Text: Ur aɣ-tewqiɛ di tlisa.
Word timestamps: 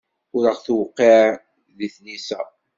Ur 0.35 0.43
aɣ-tewqiɛ 0.51 1.21
di 1.77 1.87
tlisa. 1.95 2.41